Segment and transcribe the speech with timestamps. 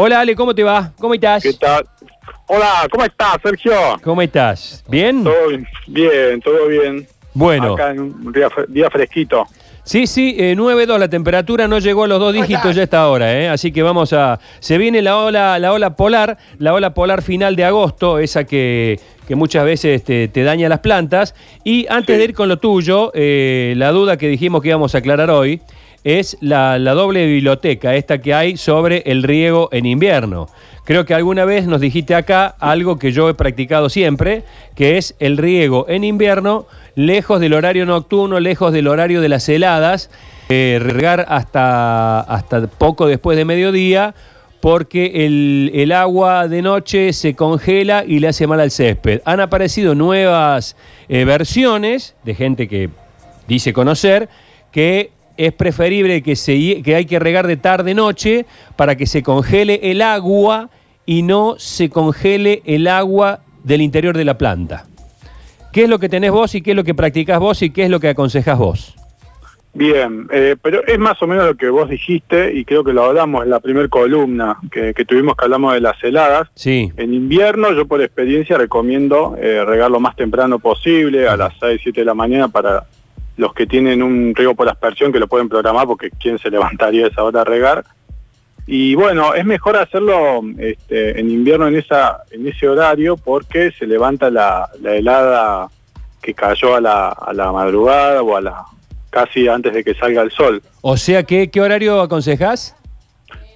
[0.00, 0.92] Hola Ale, ¿cómo te va?
[1.00, 1.42] ¿Cómo estás?
[1.42, 1.84] ¿Qué tal?
[2.46, 3.72] Hola, ¿cómo estás, Sergio?
[4.00, 4.84] ¿Cómo estás?
[4.88, 5.24] ¿Bien?
[5.24, 5.34] Todo
[5.88, 7.04] bien, todo bien.
[7.34, 7.74] Bueno.
[7.74, 9.44] Acá en un día, fre- día fresquito.
[9.82, 13.08] Sí, sí, eh, 9.2, la temperatura no llegó a los dos dígitos ya a esta
[13.08, 13.48] hora, ¿eh?
[13.48, 14.38] así que vamos a...
[14.60, 19.00] Se viene la ola, la ola polar, la ola polar final de agosto, esa que,
[19.26, 21.34] que muchas veces te, te daña las plantas.
[21.64, 22.18] Y antes Sí.
[22.18, 25.60] de ir con lo tuyo, eh, la duda que dijimos que íbamos a aclarar hoy
[26.04, 30.48] es la, la doble biblioteca, esta que hay sobre el riego en invierno.
[30.84, 35.14] Creo que alguna vez nos dijiste acá algo que yo he practicado siempre, que es
[35.18, 40.10] el riego en invierno, lejos del horario nocturno, lejos del horario de las heladas,
[40.48, 44.14] eh, regar hasta, hasta poco después de mediodía,
[44.60, 49.20] porque el, el agua de noche se congela y le hace mal al césped.
[49.26, 50.74] Han aparecido nuevas
[51.10, 52.88] eh, versiones de gente que
[53.46, 54.30] dice conocer
[54.72, 58.44] que es preferible que, se, que hay que regar de tarde-noche
[58.76, 60.68] para que se congele el agua
[61.06, 64.84] y no se congele el agua del interior de la planta.
[65.72, 67.84] ¿Qué es lo que tenés vos y qué es lo que practicás vos y qué
[67.84, 68.94] es lo que aconsejás vos?
[69.74, 73.04] Bien, eh, pero es más o menos lo que vos dijiste y creo que lo
[73.04, 76.48] hablamos en la primera columna que, que tuvimos que hablamos de las heladas.
[76.54, 81.54] Sí, En invierno yo por experiencia recomiendo eh, regar lo más temprano posible, a las
[81.60, 82.86] 6, 7 de la mañana para
[83.38, 87.06] los que tienen un riego por aspersión que lo pueden programar porque quién se levantaría
[87.06, 87.84] a esa hora a regar.
[88.66, 93.86] Y bueno, es mejor hacerlo este, en invierno en, esa, en ese horario porque se
[93.86, 95.68] levanta la, la helada
[96.20, 98.64] que cayó a la, a la madrugada o a la
[99.08, 100.62] casi antes de que salga el sol.
[100.82, 102.76] o sea, ¿qué, qué horario aconsejás?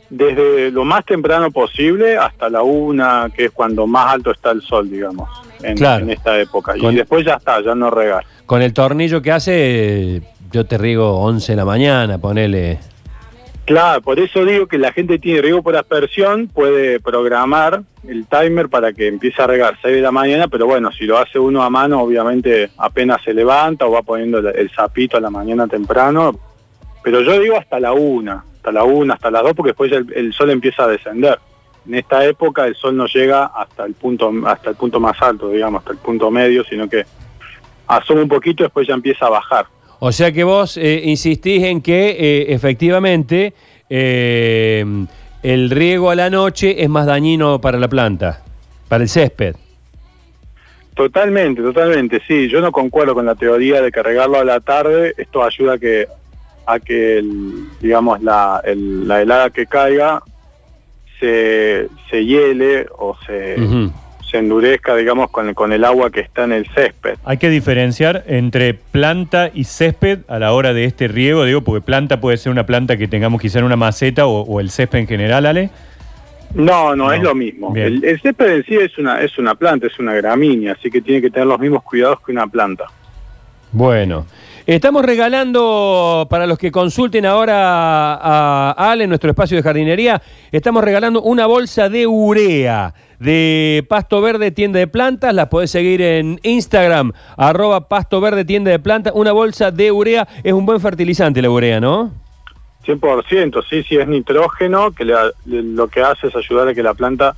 [0.08, 4.62] Desde lo más temprano posible hasta la una, que es cuando más alto está el
[4.62, 5.28] sol, digamos,
[5.62, 6.04] en, Claro.
[6.04, 6.74] en esta época.
[6.78, 8.24] Con- Y después ya está, ya no regar.
[8.46, 12.78] Con el tornillo que hace, yo te riego 11 de la mañana, ponele.
[13.64, 18.68] Claro, por eso digo que la gente tiene riego por aspersión, puede programar el timer
[18.68, 21.62] para que empiece a regar 6 de la mañana, pero bueno, si lo hace uno
[21.62, 26.36] a mano, obviamente apenas se levanta o va poniendo el, sapito a la mañana temprano,
[27.04, 30.12] pero yo digo hasta la una, hasta la una, hasta las dos, porque después el,
[30.12, 31.38] el sol empieza a descender.
[31.86, 35.48] En esta época el sol no llega hasta el punto, hasta el punto más alto,
[35.50, 37.04] digamos, hasta el punto medio, sino que
[37.88, 39.66] asoma un poquito y después ya empieza a bajar.
[39.98, 43.52] O sea que vos eh, insistís en que eh, efectivamente
[43.90, 44.84] eh,
[45.42, 48.42] el riego a la noche es más dañino para la planta,
[48.88, 49.56] para el césped.
[50.94, 52.48] Totalmente, totalmente, sí.
[52.48, 55.78] Yo no concuerdo con la teoría de que regarlo a la tarde, esto ayuda a
[55.78, 56.06] que,
[56.66, 60.22] a que el, digamos, la, el- la helada que caiga
[61.22, 63.54] se, se hiele o se,
[64.38, 67.14] endurezca, digamos, con, el- con el agua que está en el césped.
[67.24, 71.80] Hay que diferenciar entre planta y césped a la hora de este riego, digo, porque
[71.84, 74.98] planta puede ser una planta que tengamos quizá en una maceta o, o el césped
[75.00, 75.70] en general, Ale.
[76.54, 77.74] No, no, No, es lo mismo.
[77.76, 81.00] El, el césped en sí es una, es una planta, es una gramínea, así que
[81.00, 82.86] tiene que tener los mismos cuidados que una planta.
[83.70, 84.26] Bueno,
[84.66, 90.84] estamos regalando, para los que consulten ahora a Ale, en nuestro espacio de jardinería, estamos
[90.84, 95.34] regalando una bolsa de urea de Pasto Verde Tienda de Plantas.
[95.34, 99.12] La podés seguir en Instagram, arroba Pasto Verde Tienda de Plantas.
[99.16, 102.12] Una bolsa de urea es un buen fertilizante la urea, ¿no?
[102.84, 107.36] 100%, sí, sí, es nitrógeno, que lo que hace es ayudar a que la planta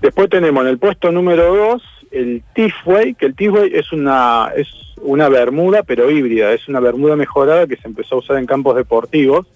[0.00, 4.68] Después tenemos en el puesto número dos el Tifway, que el Tifway es una, es
[5.00, 8.76] una bermuda, pero híbrida, es una bermuda mejorada que se empezó a usar en campos
[8.76, 9.46] deportivos,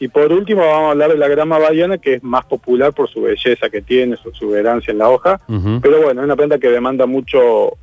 [0.00, 3.08] y por último vamos a hablar de la grama bahiana, que es más popular por
[3.08, 5.40] su belleza que tiene, su exuberancia en la hoja.
[5.46, 7.76] Pero bueno, es una planta que demanda mucho,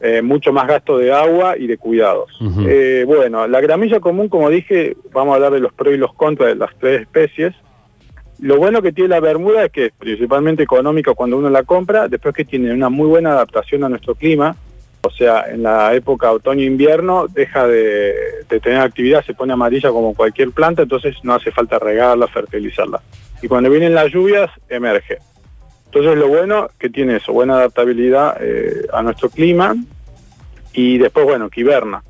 [0.00, 2.30] eh, mucho más gasto de agua y de cuidados.
[2.66, 6.14] Eh, bueno, la gramilla común, como dije, vamos a hablar de los pros y los
[6.14, 7.54] contras de las tres especies.
[8.42, 12.08] Lo bueno que tiene la bermuda es que es principalmente económica cuando uno la compra,
[12.08, 14.56] después que tiene una muy buena adaptación a nuestro clima.
[15.02, 18.12] O sea, en la época otoño-invierno deja de,
[18.48, 23.00] de tener actividad, se pone amarilla como cualquier planta, entonces no hace falta regarla, fertilizarla.
[23.42, 25.18] Y cuando vienen las lluvias, emerge.
[25.84, 29.76] Entonces lo bueno que tiene eso, buena adaptabilidad eh, a nuestro clima
[30.72, 32.02] y después, bueno, que hiberna.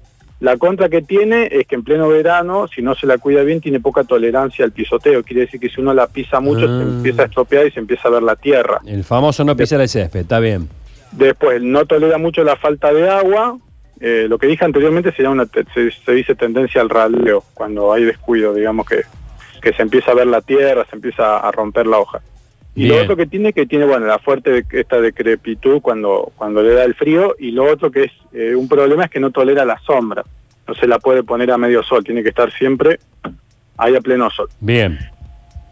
[0.42, 3.60] La contra que tiene es que en pleno verano, si no se la cuida bien,
[3.60, 5.22] tiene poca tolerancia al pisoteo.
[5.22, 6.78] Quiere decir que si uno la pisa mucho, Ah.
[6.78, 8.80] se empieza a estropear y se empieza a ver la tierra.
[8.84, 10.68] El famoso no pisar el césped, está bien.
[11.12, 13.56] Después, no tolera mucho la falta de agua.
[14.00, 18.02] Eh, lo que dije anteriormente sería una se, se dice tendencia al raleo, cuando hay
[18.02, 19.02] descuido, digamos que,
[19.60, 22.20] que se empieza a ver la tierra, se empieza a romper la hoja.
[22.74, 22.96] Y Bien.
[22.96, 26.62] lo otro que tiene es que tiene, bueno, la fuerte de- esta decrepitud cuando, cuando
[26.62, 29.30] le da el frío, y lo otro que es eh, un problema es que no
[29.30, 30.22] tolera la sombra.
[30.66, 32.98] No se la puede poner a medio sol, tiene que estar siempre
[33.76, 34.48] ahí a pleno sol.
[34.60, 34.98] Bien.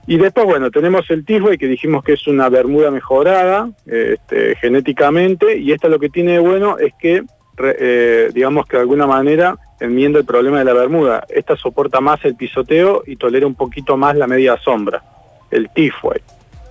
[0.06, 4.56] Y después, bueno, tenemos el Tisway, que dijimos que es una bermuda mejorada eh, este,
[4.56, 7.22] genéticamente, y esta lo que tiene de bueno es que,
[7.56, 11.24] re- eh, digamos que de alguna manera enmienda el problema de la bermuda.
[11.28, 15.02] Esta soporta más el pisoteo y tolera un poquito más la media sombra,
[15.50, 16.20] el Tisway.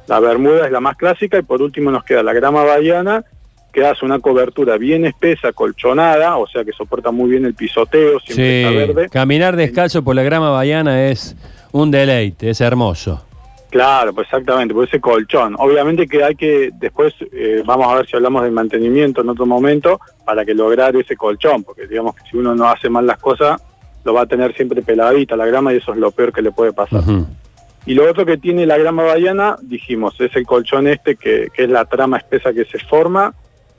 [0.10, 3.24] La bermuda es la más clásica y por último nos queda la grama bahiana,
[3.72, 8.20] que hace una cobertura bien espesa, colchonada, o sea que soporta muy bien el pisoteo,
[8.20, 9.10] siempre está Sí, verde.
[9.10, 11.36] caminar descalzo por la grama bahiana es
[11.72, 13.24] un deleite, es hermoso.
[13.70, 15.54] Claro, pues exactamente, por ese colchón.
[15.60, 19.46] Obviamente que hay que, después eh, vamos a ver si hablamos del mantenimiento en otro
[19.46, 23.20] momento, para que lograr ese colchón, porque digamos que si uno no hace mal las
[23.20, 23.62] cosas,
[24.04, 26.52] lo va a tener siempre peladita la grama y eso es lo peor que le
[26.52, 27.04] puede pasar.
[27.86, 31.64] Y lo otro que tiene la grama bahiana, dijimos, es el colchón este que, que
[31.64, 33.34] es la trama espesa que se forma.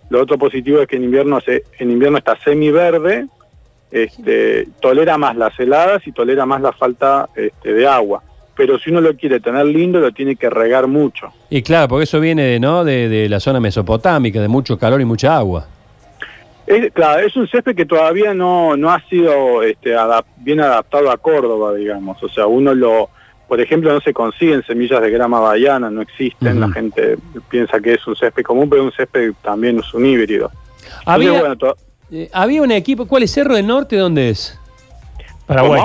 [0.09, 3.27] Lo otro positivo es que en invierno, se, en invierno está semiverde,
[3.93, 8.23] este, tolera más las heladas y tolera más la falta este, de agua.
[8.57, 11.33] Pero si uno lo quiere tener lindo, lo tiene que regar mucho.
[11.49, 12.85] Y claro, porque eso viene ¿no?
[12.85, 15.67] de, de la zona mesopotámica, de mucho calor y mucha agua.
[16.67, 21.11] Es, claro, es un césped que todavía no, no ha sido este, adap- bien adaptado
[21.11, 22.23] a Córdoba, digamos.
[22.23, 23.11] O sea, uno lo,
[23.51, 26.61] por ejemplo, no se consiguen semillas de grama bahiana, no existen.
[26.61, 27.19] La gente
[27.51, 30.53] piensa que es un césped común, pero un césped también es un híbrido.
[31.05, 31.77] Había, Entonces, bueno, to-
[32.13, 33.97] eh, había un equipo, ¿cuál es Cerro del Norte?
[33.97, 34.57] ¿Dónde es?
[35.47, 35.83] Paraguay.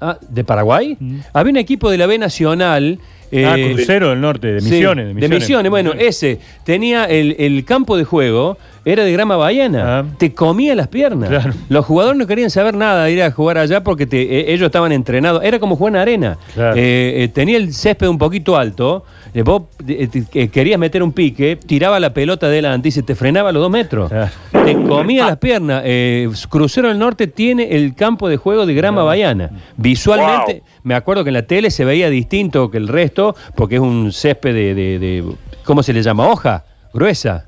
[0.00, 0.96] Ah, ¿De Paraguay?
[1.00, 1.18] Mm.
[1.32, 2.98] Había un equipo de la B Nacional.
[3.00, 5.16] ah, eh, Crucero del Norte, de sí, Misiones.
[5.16, 10.04] de Misiones, bueno, ese tenía el, el campo de juego, era de grama bahiana, Ah.
[10.18, 11.28] te comía las piernas.
[11.30, 11.52] Claro.
[11.68, 14.66] Los jugadores no querían saber nada de ir a jugar allá porque te- eh, ellos
[14.66, 16.38] estaban entrenados, era como jugar en arena.
[16.54, 16.76] Claro.
[16.76, 21.12] Eh, eh, tenía el césped un poquito alto, eh, vos eh, te- querías meter un
[21.12, 24.10] pique, tiraba la pelota adelante y se te frenaba a los dos metros.
[24.10, 24.30] Claro.
[24.64, 25.82] Te comía las piernas.
[25.84, 29.50] Eh, Crucero del Norte tiene el campo de juego de grama bahiana.
[29.76, 30.62] Visualmente, Wow.
[30.84, 34.12] me acuerdo que en la tele se veía distinto que el resto, porque es un
[34.12, 35.24] césped de, de- de-
[35.64, 36.28] ¿cómo se le llama?
[36.28, 37.44] Hoja gruesa.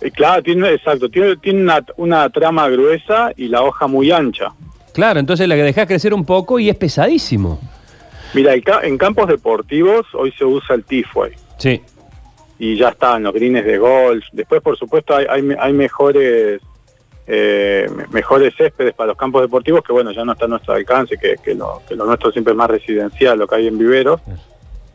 [0.00, 4.52] Eh, claro, tiene, exacto, tiene, tiene una, una trama gruesa y la hoja muy ancha.
[4.92, 7.60] Claro, entonces la que dejás crecer un poco y es pesadísimo.
[8.34, 11.32] Mira, el en campos deportivos hoy se usa el Tifway.
[11.58, 11.82] Sí.
[12.58, 14.24] y ya están los greens de golf.
[14.32, 16.60] Después, por supuesto, hay, hay, hay mejores
[17.26, 20.74] eh, me- mejores céspedes para los campos deportivos que, bueno, ya no está a nuestro
[20.74, 23.78] alcance, que, que, lo, que lo nuestro siempre es más residencial, lo que hay en
[23.78, 24.20] viveros.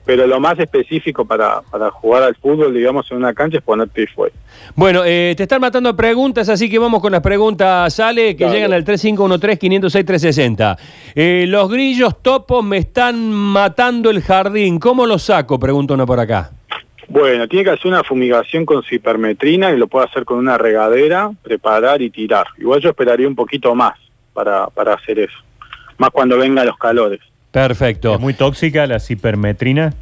[0.05, 3.89] Pero lo más específico para, para jugar al fútbol, digamos, en una cancha es poner
[3.89, 4.31] Tifway.
[4.75, 8.55] Bueno, eh, te están matando preguntas, así que vamos con las preguntas, sale, que Dale.
[8.55, 10.77] llegan al 3513-506-360.
[11.15, 14.79] Eh, los grillos topos me están matando el jardín.
[14.79, 15.59] ¿Cómo los saco?
[15.59, 16.51] Pregunta uno por acá.
[17.07, 21.31] Bueno, tiene que hacer una fumigación con cipermetrina y lo puede hacer con una regadera,
[21.43, 22.47] preparar y tirar.
[22.57, 23.93] Igual yo esperaría un poquito más
[24.33, 25.37] para, para hacer eso.
[25.97, 27.21] Más cuando vengan los calores.
[27.55, 28.13] Perfecto.
[28.15, 29.93] Es muy tóxica la cipermetrina.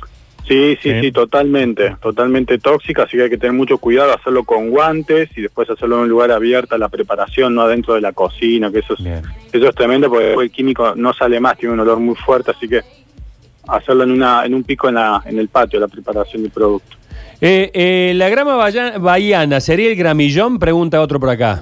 [0.47, 1.01] Sí, sí, Sí.
[1.01, 5.41] sí, totalmente, totalmente tóxica, así que hay que tener mucho cuidado, hacerlo con guantes y
[5.43, 8.95] después hacerlo en un lugar abierto, la preparación, no adentro de la cocina, que eso
[8.95, 9.21] es, Bien.
[9.53, 12.51] eso es tremendo porque después el químico no sale más, tiene un olor muy fuerte,
[12.51, 12.81] así que
[13.67, 16.97] hacerlo en una en un pico en, la, en el patio, la preparación del producto.
[17.39, 18.57] Eh, eh, ¿La grama
[18.97, 20.57] bahiana sería el gramillón?
[20.59, 21.61] Pregunta otro por acá.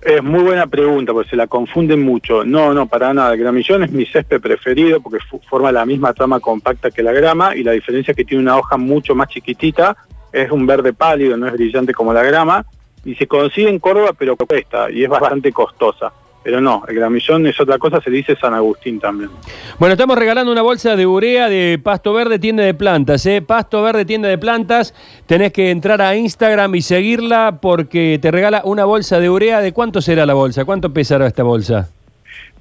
[0.00, 2.44] Es muy buena pregunta, porque se la confunden mucho.
[2.44, 3.34] No, no, para nada.
[3.34, 7.56] El gramillón es mi césped preferido porque forma la misma trama compacta que la grama
[7.56, 9.96] y la diferencia es que tiene una hoja mucho más chiquitita,
[10.32, 12.64] es un verde pálido, no es brillante como la grama
[13.04, 16.12] y se consigue en Córdoba pero cuesta y es bastante costosa.
[16.42, 19.30] Pero no, el gramillón es otra cosa, se dice San Agustín también.
[19.78, 23.42] Bueno, estamos regalando una bolsa de urea de Pasto Verde Tienda de Plantas, ¿eh?
[23.42, 24.94] Pasto Verde Tienda de Plantas.
[25.26, 29.60] Tenés que entrar a Instagram y seguirla porque te regala una bolsa de urea.
[29.60, 30.64] ¿De cuánto será la bolsa?
[30.64, 31.90] ¿Cuánto pesará esta bolsa?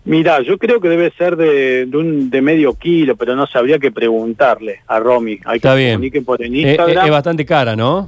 [0.05, 3.77] Mira, yo creo que debe ser de, de, un, de medio kilo, pero no sabría
[3.77, 5.39] que preguntarle a Romy.
[5.45, 6.23] Hay Está que bien.
[6.25, 7.05] por en Eh, eh, Instagram.
[7.05, 8.07] es bastante cara, ¿no?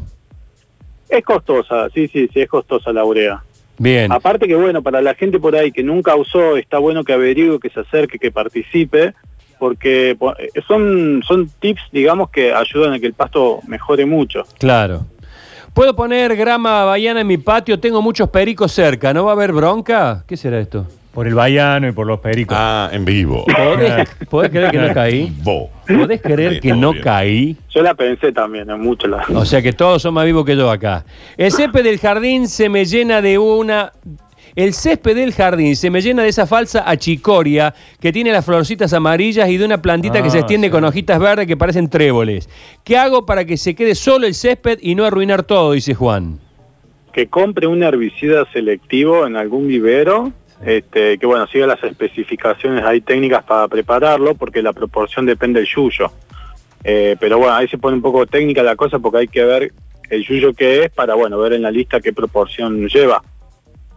[1.09, 3.43] Es costosa, sí, sí, sí, es costosa la urea.
[3.79, 4.11] Bien.
[4.11, 7.59] Aparte que bueno, para la gente por ahí que nunca usó, está bueno que averigüe,
[7.59, 9.13] que se acerque, que participe,
[9.57, 14.43] porque po- eh, son, son tips, digamos, que ayudan a que el pasto mejore mucho.
[14.59, 15.05] Claro.
[15.73, 17.79] ¿Puedo poner grama bahiana en mi patio?
[17.79, 19.13] Tengo muchos pericos cerca.
[19.13, 20.23] ¿No va a haber bronca?
[20.27, 20.85] ¿Qué será esto?
[21.19, 22.55] Por el Bayano y por los pericos.
[22.57, 23.43] Ah, en vivo.
[23.45, 25.25] ¿Podés, podés creer que no caí?
[25.35, 25.69] Vivo.
[25.85, 27.03] ¿Podés creer Sí, que no bien.
[27.03, 27.57] caí?
[27.71, 29.25] Yo la pensé también, en mucho la...
[29.35, 31.03] O sea que todos son más vivos que yo acá.
[31.35, 33.91] El césped del jardín se me llena de una...
[34.55, 38.93] El césped del jardín se me llena de esa falsa achicoria que tiene las florcitas
[38.93, 40.71] amarillas y de una plantita que se Ah, extiende sí.
[40.71, 42.47] con hojitas verdes que parecen tréboles.
[42.85, 45.73] ¿Qué hago para que se quede solo el césped y no arruinar todo?
[45.73, 46.39] Dice Juan.
[47.11, 50.31] que compre un herbicida selectivo en algún vivero,
[50.65, 55.69] este, que bueno, siga las especificaciones ahí técnicas para prepararlo, porque la proporción depende del
[55.69, 56.11] yuyo.
[56.83, 59.73] Eh, pero bueno, ahí se pone un poco técnica la cosa porque hay que ver
[60.09, 63.21] el yuyo que es para bueno ver en la lista qué proporción lleva.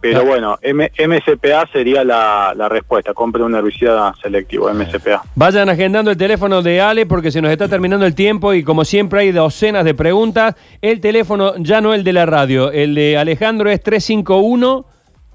[0.01, 5.23] Pero bueno, M- MSPA sería la, la respuesta, compre un herbicida selectivo, MSPA.
[5.33, 8.83] Vayan agendando el teléfono de Ale porque se nos está terminando el tiempo y como
[8.83, 10.55] siempre hay docenas de preguntas.
[10.81, 14.85] El teléfono, ya no el de la radio, el de Alejandro es 351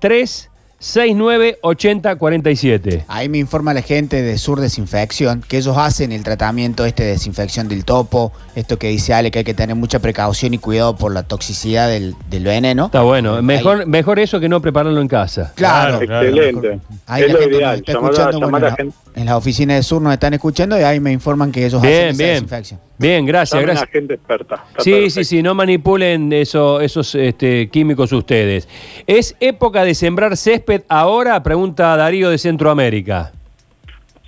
[0.00, 3.04] 369 8047.
[3.08, 7.10] Ahí me informa la gente de Sur Desinfección que ellos hacen el tratamiento este de
[7.10, 10.96] desinfección del topo, esto que dice Ale, que hay que tener mucha precaución y cuidado
[10.96, 12.86] por la toxicidad del, del veneno.
[12.86, 15.52] Está bueno, Ahí- mejor, mejor eso que no prepararlo en casa.
[15.54, 16.80] Claro, Claro, Excelente.
[17.06, 19.20] Ahí es la lo gente nos ideal, está escuchando, llamar bueno, a en, gente, la,
[19.20, 21.90] en la oficina de Sur nos están escuchando y ahí me informan que ellos hacen
[21.90, 22.32] Bien, esa bien.
[22.34, 22.80] desinfección.
[22.98, 23.90] Bien, gracias, a gracias.
[23.90, 24.64] gente experta.
[24.78, 25.10] Sí, perfecto.
[25.10, 28.68] sí, sí, no manipulen eso, esos este, químicos ustedes.
[29.06, 31.40] ¿Es época de sembrar césped ahora?
[31.42, 33.32] Pregunta Darío de Centroamérica.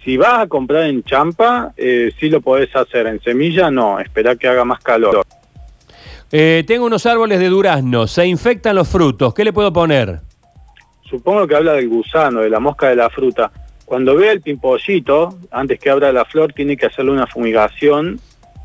[0.05, 3.07] Si vas a comprar en champa, eh, sí lo podés hacer.
[3.09, 3.99] En semilla, no.
[3.99, 5.27] Esperá que haga más calor.
[6.33, 10.21] Eh, tengo unos árboles de durazno, se infectan los frutos, ¿qué le puedo poner?
[11.03, 13.51] Supongo que habla del gusano, de la mosca de la fruta.
[13.85, 18.21] Cuando vea el pimpollito, antes que abra la flor, tiene que hacerle una fumigación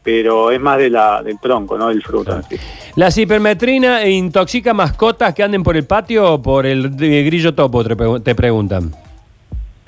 [0.02, 2.40] pero es más de la, del tronco, no del fruto.
[2.48, 2.56] sí.
[2.96, 7.84] ¿La cipermetrina intoxica mascotas que anden por el patio o por el grillo topo?
[7.84, 8.90] Te, pregu- te preguntan.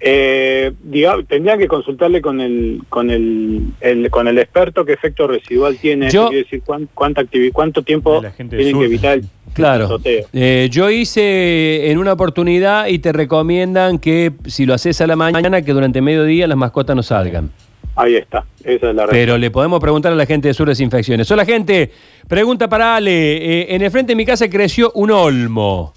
[0.04, 5.28] Eh, diga- tendría que consultarle con el, con el, el- con el experto qué efecto
[5.28, 9.85] residual tiene, Yo- quiere decir cuán- cuánta cuánto tiempo tienen que evitar el Claro.
[9.87, 10.26] pisoteo.
[10.33, 15.14] Eh, yo hice en una oportunidad y te recomiendan que si lo haces a la
[15.14, 17.50] mañana, que durante mediodía las mascotas no salgan.
[17.94, 19.11] Ahí está, esa es la respuesta.
[19.12, 21.30] Pero le podemos preguntar a la gente de Sur Desinfecciones.
[21.30, 21.90] Hola gente,
[22.26, 23.37] pregunta para Ale.
[23.61, 25.92] Eh, en el frente de mi casa creció un olmo.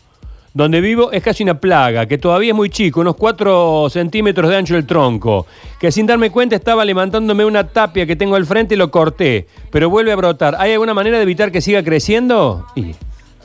[0.54, 4.56] Donde vivo es casi una plaga, que todavía es muy chico, unos 4 centímetros de
[4.56, 5.46] ancho el tronco.
[5.82, 9.48] Que sin darme cuenta estaba levantándome una tapia que tengo al frente y lo corté.
[9.70, 10.56] Pero vuelve a brotar.
[10.58, 12.66] ¿Hay alguna manera de evitar que siga creciendo?
[12.76, 12.92] Y-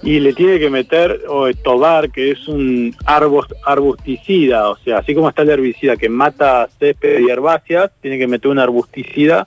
[0.02, 5.14] Y le tiene que meter o tobar, que es un arbus- arbusticida, o sea, así
[5.14, 9.47] como está el herbicida que mata césped y herbáceas, tiene que meter un arbusticida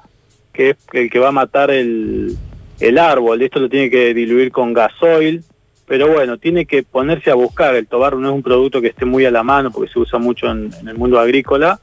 [0.51, 2.37] que es el que va a matar el,
[2.79, 3.41] el árbol.
[3.41, 5.43] Esto lo tiene que diluir con gasoil,
[5.87, 7.73] pero bueno, tiene que ponerse a buscar.
[7.73, 10.19] El tobar no es un producto que esté muy a la mano porque se usa
[10.19, 11.79] mucho en, en el mundo agrícola.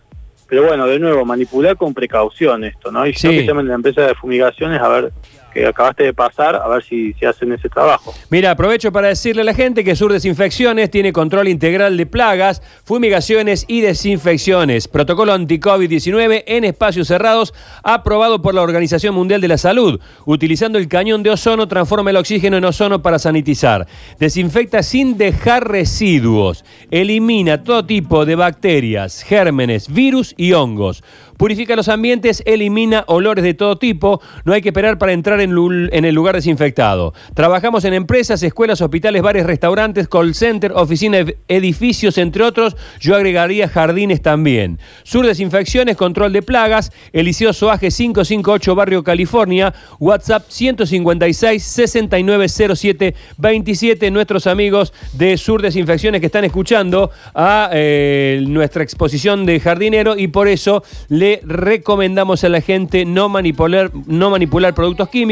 [0.48, 3.06] Pero bueno, de nuevo, manipular con precaución esto, ¿no?
[3.06, 5.12] Y si no, que llamen a la empresa de fumigaciones a ver
[5.52, 8.14] que acabaste de pasar, a ver si, si hacen ese trabajo.
[8.30, 12.62] Mira, aprovecho para decirle a la gente que Sur Desinfecciones tiene control integral de plagas,
[12.84, 14.88] fumigaciones y desinfecciones.
[14.88, 20.00] Protocolo anti-COVID-19 en espacios cerrados, aprobado por la Organización Mundial de la Salud.
[20.24, 23.86] Utilizando el cañón de ozono, transforma el oxígeno en ozono para sanitizar.
[24.18, 26.64] Desinfecta sin dejar residuos.
[26.90, 31.02] Elimina todo tipo de bacterias, gérmenes, virus y hongos.
[31.40, 34.20] Purifica los ambientes, elimina olores de todo tipo.
[34.44, 37.14] No hay que esperar para entrar en, el lugar desinfectado.
[37.34, 42.76] Trabajamos en empresas, escuelas, hospitales, bares, restaurantes, call center, oficinas, ed- edificios, entre otros.
[43.00, 44.78] Yo agregaría jardines también.
[45.02, 46.92] Sur Desinfecciones, control de plagas.
[47.12, 49.72] Eliseo Soaje 558, Barrio California.
[49.98, 54.10] WhatsApp 156 6907 27.
[54.10, 60.28] Nuestros amigos de Sur Desinfecciones que están escuchando a eh, nuestra exposición de jardinero y
[60.28, 65.29] por eso le recomendamos a la gente no manipular, no manipular productos químicos.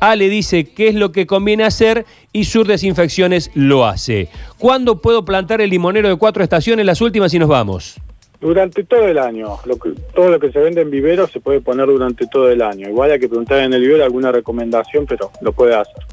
[0.00, 4.28] Ale dice qué es lo que conviene hacer y Sur Desinfecciones lo hace.
[4.58, 6.86] ¿Cuándo puedo plantar el limonero de cuatro estaciones?
[6.86, 8.00] Las últimas y nos vamos.
[8.40, 11.60] Durante todo el año, lo que, todo lo que se vende en viveros se puede
[11.60, 12.88] poner durante todo el año.
[12.88, 16.04] Igual hay que preguntar en el vivero alguna recomendación, pero lo puede hacer.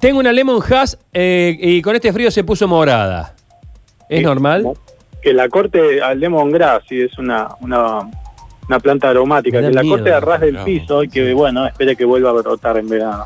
[0.00, 3.34] Tengo una Lemon Hass eh, y con este frío se puso morada.
[4.08, 4.62] ¿Es Sí, normal?
[4.62, 4.74] ¿no?
[5.22, 8.00] Que la corte al lemongrass, sí, es una, una,
[8.68, 9.96] una planta aromática, que la miedo.
[9.96, 10.64] corte a ras del No.
[10.64, 13.24] piso y que, bueno, espere que vuelva a brotar en verano.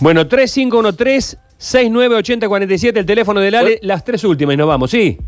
[0.00, 5.18] Bueno, 3513 698047 el teléfono del Ale, las tres últimas y nos vamos, ¿sí?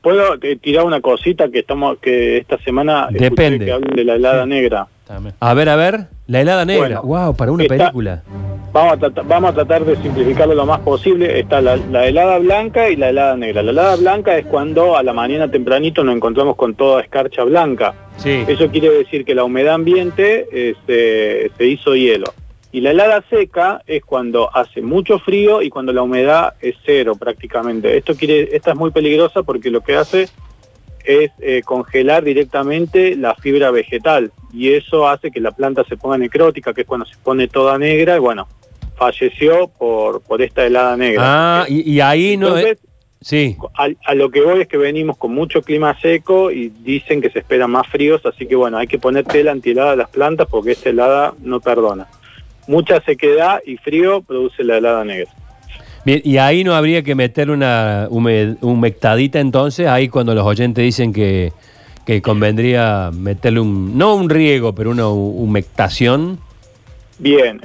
[0.00, 3.66] ¿Puedo eh, tirar una cosita que estamos que esta semana Depende.
[3.66, 4.86] que hablen de la helada negra?
[5.40, 7.00] A ver, a ver, la helada negra.
[7.00, 8.22] Bueno, wow, para una está- película.
[8.72, 11.40] Vamos a, tratar, vamos a tratar de simplificarlo lo más posible.
[11.40, 13.64] Está la, la helada blanca y la helada negra.
[13.64, 17.94] La helada blanca es cuando a la mañana tempranito nos encontramos con toda escarcha blanca.
[18.18, 18.44] Sí.
[18.46, 22.32] Eso quiere decir que la humedad ambiente eh, se, se hizo hielo.
[22.70, 27.14] Y la helada seca es cuando hace mucho frío y cuando la humedad es cero
[27.18, 27.96] prácticamente.
[27.96, 30.28] Esto quiere, esta es muy peligrosa porque lo que hace
[31.04, 36.18] es eh, congelar directamente la fibra vegetal y eso hace que la planta se ponga
[36.18, 38.46] necrótica, que es cuando se pone toda negra y bueno,
[39.00, 41.22] falleció por, por esta helada negra.
[41.24, 42.76] Ah, y, y ahí no es...
[43.22, 43.56] Sí.
[43.76, 47.28] a, a lo que voy es que venimos con mucho clima seco y dicen que
[47.30, 50.46] se esperan más fríos, así que bueno, hay que poner tela antihelada a las plantas
[50.50, 52.06] porque esta helada no perdona.
[52.66, 55.30] Mucha sequedad y frío produce la helada negra.
[56.04, 60.82] Bien, y ahí no habría que meter una hume- humectadita entonces, ahí cuando los oyentes
[60.82, 61.52] dicen que,
[62.06, 66.38] que convendría meterle un, no un riego, pero una hu- humectación.
[67.20, 67.60] Bien,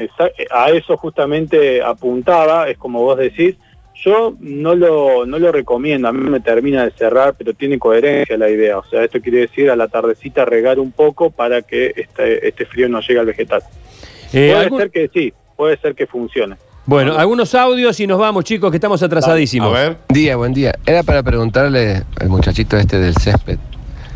[0.51, 3.55] a eso justamente apuntaba, es como vos decís,
[4.03, 8.37] yo no lo, no lo recomiendo, a mí me termina de cerrar, pero tiene coherencia
[8.37, 11.93] la idea, o sea, esto quiere decir a la tardecita regar un poco para que
[11.95, 13.61] este, este frío no llegue al vegetal.
[14.33, 16.57] Eh, puede algún- ser que sí, puede ser que funcione.
[16.85, 19.75] Bueno, algunos audios y nos vamos, chicos, que estamos atrasadísimos.
[19.75, 19.97] A ver.
[20.09, 20.75] Día, buen día.
[20.85, 23.57] Era para preguntarle al muchachito este del césped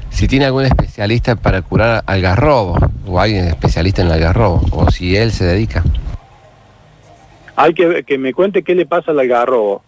[0.09, 5.15] si tiene algún especialista para curar algarrobo o alguien especialista en el algarrobo o si
[5.15, 5.83] él se dedica.
[7.55, 9.83] Hay que que me cuente qué le pasa al algarrobo.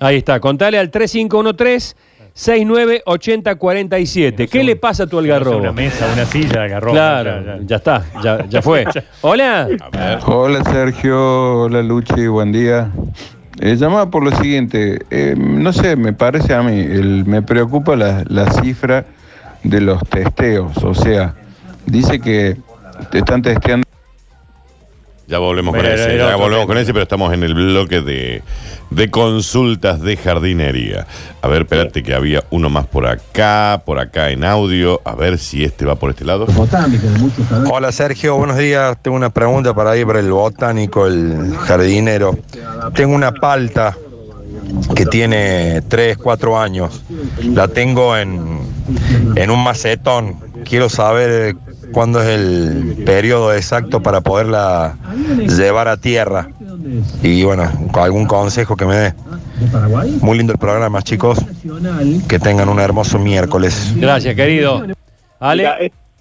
[0.00, 1.96] Ahí está, contale al 3513
[2.36, 4.46] 698047.
[4.46, 5.56] ¿Qué le pasa a tu algarrobo?
[5.56, 6.92] Una mesa, una silla, agarró.
[6.92, 8.84] Claro, ya, está, ya, ya fue.
[9.22, 9.66] Hola.
[10.26, 12.90] Hola Sergio, hola Luchi, buen día.
[13.60, 17.96] Eh, llamaba por lo siguiente, eh, no sé, me parece a mí, el- me preocupa
[17.96, 19.06] la, la cifra
[19.62, 21.34] de los testeos, o sea,
[21.86, 22.56] dice que
[23.10, 23.85] te están testeando.
[25.28, 26.66] Ya volvemos con era- ese, era ya volvemos tema.
[26.66, 28.42] con ese, pero estamos en el bloque de,
[28.90, 31.06] de consultas de jardinería.
[31.42, 35.00] A ver, espérate que había uno más por acá, por acá en audio.
[35.04, 36.46] A ver si este va por este lado.
[37.72, 38.96] Hola Sergio, buenos días.
[39.02, 42.38] Tengo una pregunta para ir para el botánico, el jardinero.
[42.94, 43.96] Tengo una palta
[44.94, 47.02] que tiene 3, 4 años.
[47.52, 48.60] La tengo en,
[49.34, 50.36] en un macetón.
[50.64, 51.56] Quiero saber
[51.92, 54.96] cuándo es el periodo exacto para poderla
[55.38, 56.48] llevar a tierra.
[57.22, 59.14] Y bueno, algún consejo que me dé.
[60.20, 61.38] Muy lindo el programa, chicos.
[62.28, 63.92] Que tengan un hermoso miércoles.
[63.96, 64.84] Gracias, querido.
[65.38, 65.62] Ale.
[65.62, 65.78] Mira,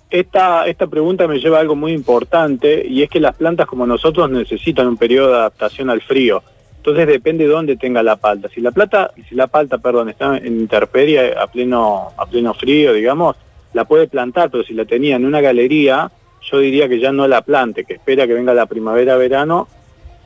[0.10, 3.86] esta, esta pregunta me lleva a algo muy importante y es que las plantas como
[3.86, 6.42] nosotros necesitan un periodo de adaptación al frío.
[6.78, 8.48] Entonces depende de dónde tenga la palta.
[8.48, 12.94] Si la plata, si la palta, perdón, está en intemperie a pleno, a pleno frío,
[12.94, 13.36] digamos,
[13.76, 16.10] la puede plantar, pero si la tenía en una galería,
[16.50, 19.68] yo diría que ya no la plante, que espera que venga la primavera-verano,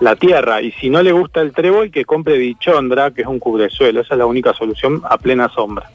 [0.00, 0.62] la tierra.
[0.62, 4.00] Y si no le gusta el trébol, que compre dichondra, que es un cubresuelo.
[4.00, 5.90] Esa es la única solución a plena sombra.